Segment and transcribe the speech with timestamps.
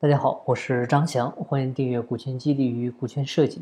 [0.00, 3.58] 大家好，我是张翔，欢迎订阅《股权激励与股权设计》。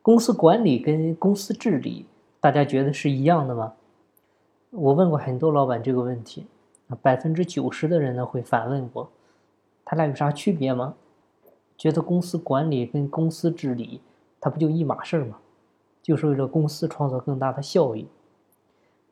[0.00, 2.06] 公司管理跟公司治理，
[2.40, 3.74] 大家觉得是一样的吗？
[4.70, 6.46] 我问过很多老板这个问题，
[7.02, 9.10] 百分之九十的人呢会反问我，
[9.84, 10.94] 他俩有啥区别吗？
[11.76, 14.00] 觉得公司管理跟公司治理，
[14.40, 15.36] 它不就一码事儿吗？
[16.02, 18.08] 就是为了公司创造更大的效益。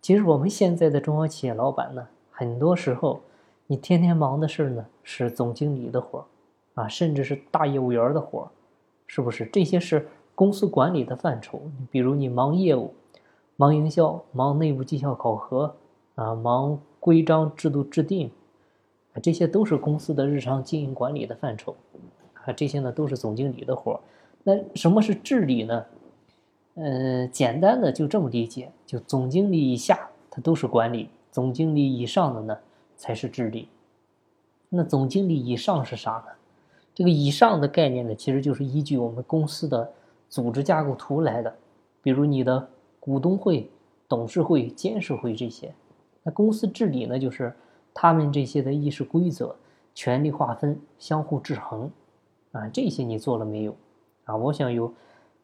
[0.01, 3.21] 其实我们现在的中小企业老板呢，很多时候。
[3.69, 6.25] 你天天忙的事呢，是总经理的活，
[6.75, 8.49] 啊，甚至是大业务员的活，
[9.07, 9.45] 是不是？
[9.46, 11.61] 这些是公司管理的范畴。
[11.90, 12.95] 比如你忙业务、
[13.57, 15.75] 忙营销、忙内部绩效考核，
[16.14, 18.31] 啊，忙规章制度制定，
[19.14, 21.75] 啊，这些都是公司的日常经营管理的范畴，
[22.45, 24.01] 啊，这些呢都是总经理的活。
[24.45, 25.85] 那什么是治理呢？
[26.75, 32.56] 嗯，简单的就这么理解，就总经理以下它都是管理，总经理以上的呢？
[32.97, 33.69] 才是治理。
[34.69, 36.33] 那总经理以上是啥呢？
[36.95, 39.93] 这个以上的概念呢，其实就是依据我们公司的
[40.29, 41.55] 组织架构图来的。
[42.03, 43.70] 比如你的股东会、
[44.09, 45.75] 董事会、监事会这些。
[46.23, 47.55] 那公司治理呢，就是
[47.93, 49.55] 他们这些的议事规则、
[49.95, 51.91] 权力划分、相互制衡
[52.53, 53.77] 啊，这些你做了没有？
[54.25, 54.92] 啊，我想有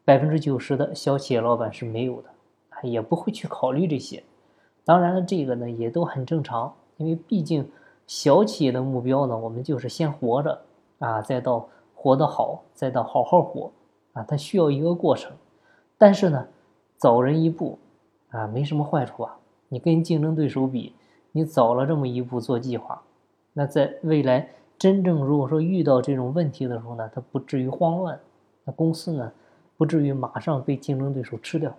[0.03, 2.29] 百分之九十的小企业老板是没有的，
[2.87, 4.23] 也不会去考虑这些。
[4.83, 6.73] 当然了，这个呢也都很正常。
[6.97, 7.69] 因为毕竟，
[8.07, 10.61] 小企业的目标呢，我们就是先活着
[10.99, 13.71] 啊，再到活得好，再到好好活
[14.13, 15.31] 啊，它需要一个过程。
[15.97, 16.47] 但是呢，
[16.97, 17.79] 早人一步
[18.29, 19.37] 啊，没什么坏处啊。
[19.69, 20.93] 你跟竞争对手比，
[21.31, 23.01] 你早了这么一步做计划，
[23.53, 28.19] 那在未来真正如果说遇到这种问题的时候呢，它不至于慌乱，
[28.65, 29.31] 那公司呢，
[29.77, 31.73] 不至于马上被竞争对手吃掉。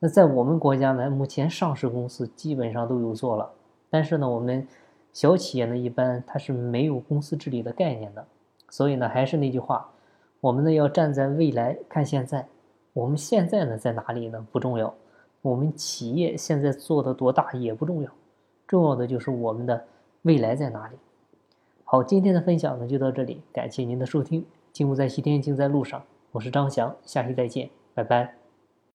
[0.00, 3.50] 那在我们国家呢，目前上市公司基本上都有做了。
[3.90, 4.66] 但是呢，我们
[5.12, 8.26] 小企业呢，一般它是没有公司治理的概念的，
[8.68, 9.90] 所以呢，还是那句话，
[10.40, 12.46] 我们呢要站在未来看现在，
[12.92, 14.94] 我们现在呢在哪里呢不重要，
[15.42, 18.10] 我们企业现在做的多大也不重要，
[18.66, 19.84] 重要的就是我们的
[20.22, 20.96] 未来在哪里。
[21.84, 28.37] 好，今天的分享呢就到这里，感谢您的收听，金不在西天，金在路上，我是张翔，下期再见，拜拜。